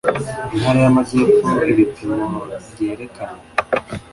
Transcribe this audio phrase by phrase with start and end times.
[0.55, 2.27] intara y amajyepfo ibipimo
[2.69, 3.43] byerekana